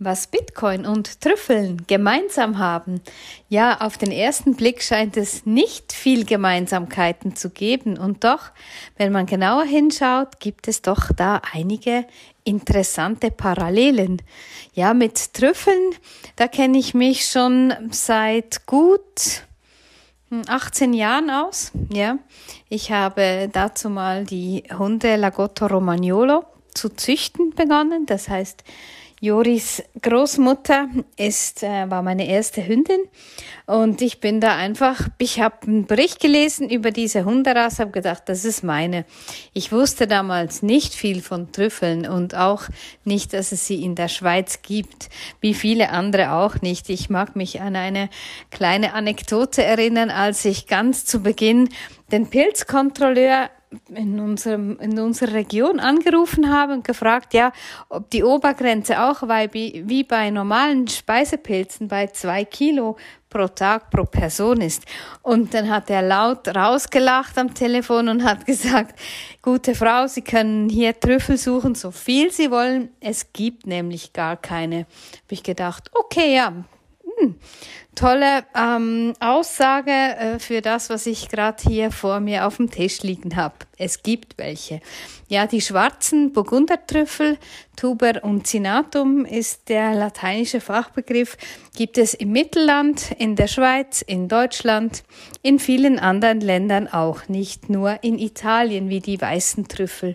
Was 0.00 0.28
Bitcoin 0.28 0.86
und 0.86 1.20
Trüffeln 1.20 1.82
gemeinsam 1.88 2.58
haben. 2.58 3.00
Ja, 3.48 3.80
auf 3.80 3.98
den 3.98 4.12
ersten 4.12 4.54
Blick 4.54 4.82
scheint 4.82 5.16
es 5.16 5.44
nicht 5.44 5.92
viel 5.92 6.24
Gemeinsamkeiten 6.24 7.34
zu 7.34 7.50
geben. 7.50 7.98
Und 7.98 8.22
doch, 8.22 8.50
wenn 8.96 9.10
man 9.10 9.26
genauer 9.26 9.64
hinschaut, 9.64 10.38
gibt 10.38 10.68
es 10.68 10.82
doch 10.82 11.10
da 11.16 11.42
einige 11.52 12.06
interessante 12.44 13.32
Parallelen. 13.32 14.22
Ja, 14.72 14.94
mit 14.94 15.34
Trüffeln, 15.34 15.94
da 16.36 16.46
kenne 16.46 16.78
ich 16.78 16.94
mich 16.94 17.26
schon 17.26 17.74
seit 17.90 18.66
gut 18.66 19.42
18 20.46 20.92
Jahren 20.92 21.30
aus. 21.30 21.72
Ja, 21.92 22.18
ich 22.68 22.92
habe 22.92 23.48
dazu 23.52 23.90
mal 23.90 24.24
die 24.24 24.62
Hunde 24.78 25.16
Lagotto 25.16 25.66
Romagnolo 25.66 26.44
zu 26.74 26.90
züchten 26.90 27.50
begonnen. 27.54 28.06
Das 28.06 28.28
heißt, 28.28 28.62
Joris 29.20 29.82
Großmutter 30.00 30.88
ist, 31.16 31.64
äh, 31.64 31.90
war 31.90 32.02
meine 32.02 32.28
erste 32.28 32.64
Hündin 32.64 33.00
und 33.66 34.00
ich 34.00 34.20
bin 34.20 34.40
da 34.40 34.54
einfach, 34.54 35.08
ich 35.18 35.40
habe 35.40 35.66
einen 35.66 35.86
Bericht 35.86 36.20
gelesen 36.20 36.70
über 36.70 36.92
diese 36.92 37.24
Hunderasse, 37.24 37.82
habe 37.82 37.90
gedacht, 37.90 38.24
das 38.26 38.44
ist 38.44 38.62
meine. 38.62 39.04
Ich 39.54 39.72
wusste 39.72 40.06
damals 40.06 40.62
nicht 40.62 40.94
viel 40.94 41.20
von 41.20 41.50
Trüffeln 41.50 42.06
und 42.06 42.36
auch 42.36 42.62
nicht, 43.04 43.32
dass 43.32 43.50
es 43.50 43.66
sie 43.66 43.82
in 43.82 43.96
der 43.96 44.08
Schweiz 44.08 44.62
gibt, 44.62 45.08
wie 45.40 45.54
viele 45.54 45.90
andere 45.90 46.32
auch 46.32 46.62
nicht. 46.62 46.88
Ich 46.88 47.10
mag 47.10 47.34
mich 47.34 47.60
an 47.60 47.74
eine 47.74 48.10
kleine 48.52 48.94
Anekdote 48.94 49.64
erinnern, 49.64 50.10
als 50.10 50.44
ich 50.44 50.68
ganz 50.68 51.04
zu 51.04 51.20
Beginn 51.24 51.68
den 52.12 52.30
Pilzkontrolleur 52.30 53.50
in, 53.94 54.18
unserem, 54.20 54.78
in 54.80 54.98
unserer 54.98 55.34
Region 55.34 55.80
angerufen 55.80 56.52
habe 56.52 56.72
und 56.72 56.84
gefragt, 56.84 57.34
ja, 57.34 57.52
ob 57.88 58.10
die 58.10 58.24
Obergrenze 58.24 59.02
auch 59.02 59.22
weil, 59.22 59.52
wie 59.52 60.04
bei 60.04 60.30
normalen 60.30 60.88
Speisepilzen 60.88 61.88
bei 61.88 62.06
zwei 62.08 62.44
Kilo 62.44 62.96
pro 63.28 63.46
Tag 63.46 63.90
pro 63.90 64.04
Person 64.04 64.60
ist. 64.60 64.84
Und 65.22 65.52
dann 65.52 65.68
hat 65.68 65.90
er 65.90 66.02
laut 66.02 66.48
rausgelacht 66.48 67.36
am 67.38 67.54
Telefon 67.54 68.08
und 68.08 68.24
hat 68.24 68.46
gesagt, 68.46 68.98
gute 69.42 69.74
Frau, 69.74 70.06
Sie 70.06 70.22
können 70.22 70.68
hier 70.68 70.98
Trüffel 70.98 71.36
suchen, 71.36 71.74
so 71.74 71.90
viel 71.90 72.32
Sie 72.32 72.50
wollen. 72.50 72.90
Es 73.00 73.32
gibt 73.32 73.66
nämlich 73.66 74.12
gar 74.12 74.36
keine. 74.36 74.78
Habe 74.78 74.86
ich 75.30 75.42
gedacht, 75.42 75.90
okay, 75.94 76.34
ja, 76.34 76.52
hm, 77.18 77.34
tolle 77.98 78.44
ähm, 78.54 79.12
Aussage 79.18 79.90
äh, 79.90 80.38
für 80.38 80.60
das, 80.60 80.88
was 80.88 81.06
ich 81.06 81.28
gerade 81.28 81.62
hier 81.62 81.90
vor 81.90 82.20
mir 82.20 82.46
auf 82.46 82.58
dem 82.58 82.70
Tisch 82.70 83.02
liegen 83.02 83.34
habe. 83.34 83.56
Es 83.76 84.02
gibt 84.02 84.38
welche. 84.38 84.80
Ja, 85.28 85.46
die 85.46 85.60
schwarzen 85.60 86.32
Burgundertrüffel, 86.32 87.38
Tuber 87.76 88.22
und 88.22 88.46
Cinatum 88.46 89.24
ist 89.24 89.68
der 89.68 89.94
lateinische 89.94 90.60
Fachbegriff, 90.60 91.36
gibt 91.76 91.98
es 91.98 92.14
im 92.14 92.30
Mittelland, 92.30 93.10
in 93.18 93.34
der 93.34 93.48
Schweiz, 93.48 94.02
in 94.02 94.28
Deutschland, 94.28 95.02
in 95.42 95.58
vielen 95.58 95.98
anderen 95.98 96.40
Ländern 96.40 96.86
auch, 96.86 97.28
nicht 97.28 97.68
nur 97.68 98.02
in 98.02 98.18
Italien 98.18 98.88
wie 98.88 99.00
die 99.00 99.20
weißen 99.20 99.66
Trüffel 99.66 100.14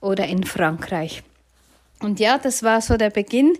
oder 0.00 0.26
in 0.26 0.44
Frankreich. 0.44 1.22
Und 2.00 2.20
ja, 2.20 2.38
das 2.38 2.62
war 2.62 2.80
so 2.80 2.96
der 2.96 3.10
Beginn 3.10 3.58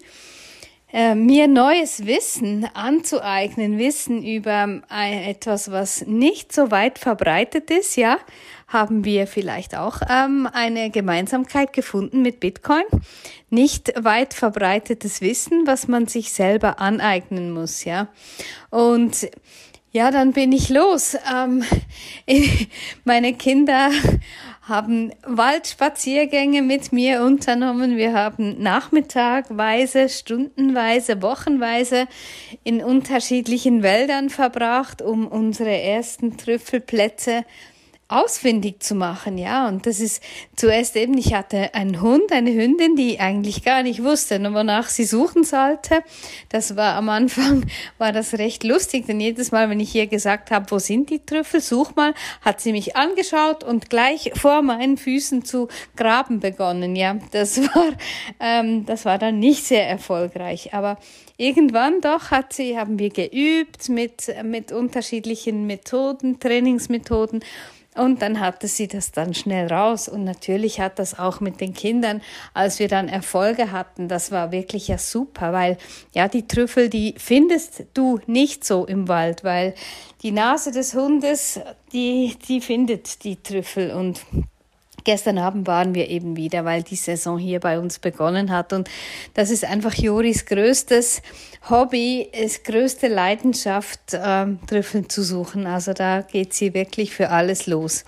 äh, 0.92 1.14
mir 1.14 1.48
neues 1.48 2.06
Wissen 2.06 2.64
anzueignen, 2.72 3.78
Wissen 3.78 4.24
über 4.24 4.80
äh, 4.90 5.30
etwas, 5.30 5.70
was 5.70 6.06
nicht 6.06 6.52
so 6.52 6.70
weit 6.70 6.98
verbreitet 6.98 7.70
ist, 7.70 7.96
ja, 7.96 8.18
haben 8.68 9.04
wir 9.04 9.26
vielleicht 9.26 9.76
auch 9.76 10.00
ähm, 10.08 10.48
eine 10.52 10.90
Gemeinsamkeit 10.90 11.72
gefunden 11.72 12.22
mit 12.22 12.40
Bitcoin. 12.40 12.84
Nicht 13.50 13.92
weit 14.02 14.34
verbreitetes 14.34 15.20
Wissen, 15.20 15.66
was 15.66 15.88
man 15.88 16.06
sich 16.06 16.32
selber 16.32 16.80
aneignen 16.80 17.50
muss, 17.52 17.84
ja. 17.84 18.08
Und 18.70 19.28
ja, 19.90 20.10
dann 20.10 20.32
bin 20.32 20.52
ich 20.52 20.68
los. 20.68 21.16
Ähm, 21.34 21.64
meine 23.04 23.34
Kinder 23.34 23.90
haben 24.68 25.12
Waldspaziergänge 25.24 26.62
mit 26.62 26.92
mir 26.92 27.22
unternommen. 27.22 27.96
Wir 27.96 28.12
haben 28.12 28.62
nachmittagweise, 28.62 30.08
stundenweise, 30.08 31.22
wochenweise 31.22 32.06
in 32.64 32.82
unterschiedlichen 32.82 33.82
Wäldern 33.82 34.28
verbracht, 34.30 35.00
um 35.00 35.26
unsere 35.26 35.70
ersten 35.80 36.36
Trüffelplätze 36.36 37.44
ausfindig 38.08 38.80
zu 38.82 38.94
machen, 38.94 39.36
ja. 39.36 39.68
Und 39.68 39.84
das 39.84 40.00
ist 40.00 40.22
zuerst 40.56 40.96
eben, 40.96 41.16
ich 41.18 41.34
hatte 41.34 41.74
einen 41.74 42.00
Hund, 42.00 42.32
eine 42.32 42.54
Hündin, 42.54 42.96
die 42.96 43.20
eigentlich 43.20 43.62
gar 43.62 43.82
nicht 43.82 44.02
wusste, 44.02 44.42
wonach 44.54 44.88
sie 44.88 45.04
suchen 45.04 45.44
sollte. 45.44 46.02
Das 46.48 46.74
war 46.74 46.94
am 46.94 47.10
Anfang, 47.10 47.66
war 47.98 48.12
das 48.12 48.32
recht 48.38 48.64
lustig, 48.64 49.06
denn 49.06 49.20
jedes 49.20 49.52
Mal, 49.52 49.68
wenn 49.68 49.78
ich 49.78 49.94
ihr 49.94 50.06
gesagt 50.06 50.50
habe, 50.50 50.70
wo 50.70 50.78
sind 50.78 51.10
die 51.10 51.18
Trüffel, 51.18 51.60
such 51.60 51.94
mal, 51.96 52.14
hat 52.40 52.62
sie 52.62 52.72
mich 52.72 52.96
angeschaut 52.96 53.62
und 53.62 53.90
gleich 53.90 54.32
vor 54.34 54.62
meinen 54.62 54.96
Füßen 54.96 55.44
zu 55.44 55.68
graben 55.94 56.40
begonnen, 56.40 56.96
ja. 56.96 57.18
Das 57.32 57.60
war, 57.74 57.92
ähm, 58.40 58.86
das 58.86 59.04
war 59.04 59.18
dann 59.18 59.38
nicht 59.38 59.64
sehr 59.64 59.86
erfolgreich, 59.86 60.72
aber 60.72 60.96
irgendwann 61.36 62.00
doch 62.00 62.30
hat 62.30 62.54
sie, 62.54 62.78
haben 62.78 62.98
wir 62.98 63.10
geübt 63.10 63.90
mit, 63.90 64.34
mit 64.44 64.72
unterschiedlichen 64.72 65.66
Methoden, 65.66 66.40
Trainingsmethoden 66.40 67.40
und 67.98 68.22
dann 68.22 68.40
hatte 68.40 68.68
sie 68.68 68.88
das 68.88 69.12
dann 69.12 69.34
schnell 69.34 69.72
raus. 69.72 70.08
Und 70.08 70.24
natürlich 70.24 70.80
hat 70.80 70.98
das 70.98 71.18
auch 71.18 71.40
mit 71.40 71.60
den 71.60 71.74
Kindern, 71.74 72.22
als 72.54 72.78
wir 72.78 72.88
dann 72.88 73.08
Erfolge 73.08 73.72
hatten, 73.72 74.08
das 74.08 74.30
war 74.30 74.52
wirklich 74.52 74.88
ja 74.88 74.98
super, 74.98 75.52
weil 75.52 75.78
ja, 76.14 76.28
die 76.28 76.46
Trüffel, 76.46 76.88
die 76.88 77.14
findest 77.18 77.84
du 77.94 78.20
nicht 78.26 78.64
so 78.64 78.86
im 78.86 79.08
Wald, 79.08 79.44
weil 79.44 79.74
die 80.22 80.32
Nase 80.32 80.72
des 80.72 80.94
Hundes, 80.94 81.60
die, 81.92 82.36
die 82.48 82.60
findet 82.60 83.24
die 83.24 83.36
Trüffel 83.42 83.92
und 83.92 84.20
Gestern 85.08 85.38
Abend 85.38 85.66
waren 85.66 85.94
wir 85.94 86.10
eben 86.10 86.36
wieder, 86.36 86.66
weil 86.66 86.82
die 86.82 86.94
Saison 86.94 87.38
hier 87.38 87.60
bei 87.60 87.78
uns 87.78 87.98
begonnen 87.98 88.52
hat. 88.52 88.74
Und 88.74 88.90
das 89.32 89.48
ist 89.48 89.64
einfach 89.64 89.94
Joris 89.94 90.44
größtes 90.44 91.22
Hobby, 91.70 92.28
ist 92.30 92.64
größte 92.64 93.08
Leidenschaft, 93.08 94.00
ähm, 94.12 94.58
Trüffeln 94.66 95.08
zu 95.08 95.22
suchen. 95.22 95.66
Also 95.66 95.94
da 95.94 96.20
geht 96.20 96.52
sie 96.52 96.74
wirklich 96.74 97.14
für 97.14 97.30
alles 97.30 97.66
los. 97.66 98.04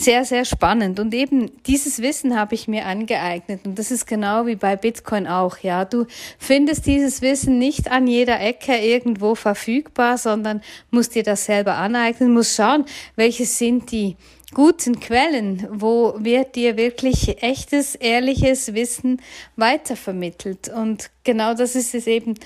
Sehr, 0.00 0.24
sehr 0.24 0.46
spannend. 0.46 0.98
Und 0.98 1.12
eben 1.12 1.50
dieses 1.66 2.00
Wissen 2.00 2.34
habe 2.34 2.54
ich 2.54 2.66
mir 2.66 2.86
angeeignet. 2.86 3.66
Und 3.66 3.78
das 3.78 3.90
ist 3.90 4.06
genau 4.06 4.46
wie 4.46 4.56
bei 4.56 4.74
Bitcoin 4.74 5.26
auch. 5.26 5.58
Ja, 5.58 5.84
du 5.84 6.06
findest 6.38 6.86
dieses 6.86 7.20
Wissen 7.20 7.58
nicht 7.58 7.90
an 7.90 8.06
jeder 8.06 8.40
Ecke 8.40 8.78
irgendwo 8.78 9.34
verfügbar, 9.34 10.16
sondern 10.16 10.62
musst 10.90 11.16
dir 11.16 11.22
das 11.22 11.44
selber 11.44 11.74
aneignen, 11.74 12.32
musst 12.32 12.56
schauen, 12.56 12.86
welche 13.14 13.44
sind 13.44 13.92
die 13.92 14.16
guten 14.54 15.00
Quellen, 15.00 15.68
wo 15.70 16.14
wird 16.16 16.56
dir 16.56 16.78
wirklich 16.78 17.42
echtes, 17.42 17.94
ehrliches 17.94 18.72
Wissen 18.72 19.20
weitervermittelt. 19.56 20.70
Und 20.70 21.10
genau 21.24 21.52
das 21.52 21.76
ist 21.76 21.94
es 21.94 22.06
eben, 22.06 22.36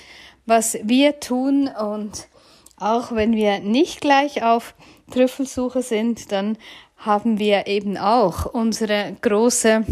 was 0.45 0.77
wir 0.83 1.21
tun. 1.21 1.69
Und 1.69 2.27
auch 2.75 3.13
wenn 3.13 3.33
wir 3.33 3.59
nicht 3.59 4.01
gleich 4.01 4.43
auf 4.43 4.75
Trüffelsuche 5.11 5.81
sind, 5.81 6.33
dann 6.33 6.57
haben 6.97 7.39
wir 7.39 7.67
eben 7.67 7.97
auch 7.97 8.45
unsere 8.45 9.15
große, 9.21 9.85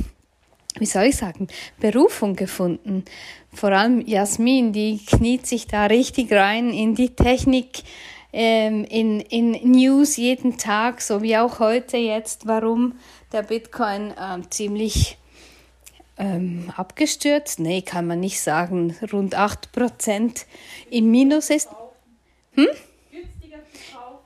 wie 0.79 0.85
soll 0.85 1.03
ich 1.03 1.17
sagen, 1.17 1.47
Berufung 1.79 2.35
gefunden. 2.35 3.05
Vor 3.53 3.71
allem 3.71 4.01
Jasmin, 4.01 4.73
die 4.73 4.99
kniet 5.05 5.45
sich 5.45 5.67
da 5.67 5.85
richtig 5.85 6.31
rein 6.31 6.71
in 6.71 6.95
die 6.95 7.09
Technik, 7.09 7.83
ähm, 8.31 8.83
in, 8.85 9.19
in 9.19 9.51
News 9.71 10.17
jeden 10.17 10.57
Tag, 10.57 11.01
so 11.01 11.21
wie 11.21 11.37
auch 11.37 11.59
heute 11.59 11.97
jetzt, 11.97 12.47
warum 12.47 12.95
der 13.31 13.43
Bitcoin 13.43 14.11
äh, 14.11 14.41
ziemlich 14.49 15.17
ähm, 16.17 16.71
abgestürzt, 16.75 17.59
nee, 17.59 17.81
kann 17.81 18.07
man 18.07 18.19
nicht 18.19 18.41
sagen, 18.41 18.95
rund 19.11 19.37
8% 19.37 20.45
im 20.89 21.11
Minus 21.11 21.49
ist. 21.49 21.69
Hm? 22.53 22.67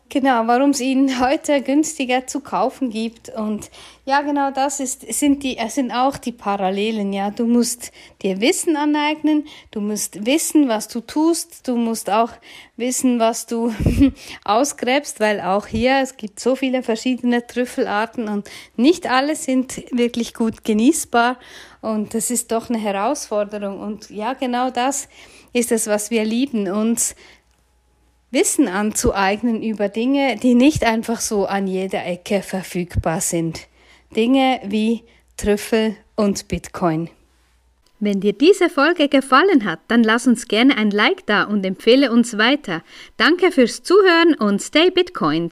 Genau, 0.10 0.48
warum 0.48 0.70
es 0.70 0.80
ihn 0.80 1.20
heute 1.20 1.62
günstiger 1.62 2.28
zu 2.28 2.40
kaufen 2.40 2.92
gibt. 2.92 3.28
Und 3.28 3.70
ja, 4.06 4.22
genau 4.22 4.52
das 4.52 4.80
ist, 4.80 5.02
sind, 5.14 5.44
die, 5.44 5.58
sind 5.68 5.92
auch 5.92 6.18
die 6.18 6.32
Parallelen. 6.32 7.12
Ja, 7.12 7.30
du 7.30 7.46
musst 7.46 7.92
dir 8.22 8.40
Wissen 8.40 8.78
aneignen, 8.78 9.46
du 9.72 9.82
musst 9.82 10.26
wissen, 10.26 10.70
was 10.70 10.88
du 10.88 11.02
tust, 11.02 11.68
du 11.68 11.76
musst 11.76 12.10
auch 12.10 12.32
wissen, 12.78 13.20
was 13.20 13.48
du 13.48 13.74
ausgräbst, 14.46 15.20
weil 15.20 15.42
auch 15.42 15.68
hier, 15.68 16.00
es 16.02 16.16
gibt 16.16 16.40
so 16.40 16.56
viele 16.56 16.84
verschiedene 16.84 17.46
Trüffelarten 17.46 18.30
und 18.30 18.50
nicht 18.78 19.10
alle 19.10 19.36
sind 19.36 19.84
wirklich 19.92 20.34
gut 20.34 20.64
genießbar. 20.64 21.38
Und 21.82 22.14
das 22.14 22.32
ist 22.32 22.54
doch 22.54 22.70
eine 22.70 22.80
Herausforderung. 22.80 23.82
Und 23.82 24.10
ja, 24.10 24.34
genau 24.34 24.70
das 24.70 25.10
ist 25.54 25.72
es, 25.72 25.88
was 25.88 26.12
wir 26.12 26.24
lieben, 26.24 26.70
uns 26.70 27.16
Wissen 28.30 28.68
anzueignen 28.68 29.64
über 29.64 29.88
Dinge, 29.88 30.36
die 30.36 30.54
nicht 30.54 30.84
einfach 30.84 31.22
so 31.22 31.46
an 31.46 31.66
jeder 31.66 32.06
Ecke 32.06 32.42
verfügbar 32.42 33.22
sind. 33.22 33.68
Dinge 34.16 34.60
wie 34.66 35.04
Trüffel 35.38 35.96
und 36.16 36.48
Bitcoin. 36.48 37.10
Wenn 38.00 38.20
dir 38.20 38.34
diese 38.34 38.70
Folge 38.70 39.08
gefallen 39.08 39.66
hat, 39.66 39.80
dann 39.88 40.04
lass 40.04 40.28
uns 40.28 40.48
gerne 40.48 40.78
ein 40.78 40.92
Like 40.92 41.26
da 41.26 41.44
und 41.44 41.66
empfehle 41.66 42.12
uns 42.12 42.38
weiter. 42.38 42.84
Danke 43.16 43.52
fürs 43.52 43.82
Zuhören 43.82 44.36
und 44.36 44.62
stay 44.62 44.92
Bitcoin. 44.92 45.46